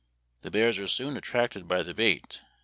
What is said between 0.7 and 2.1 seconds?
are soon attracted by the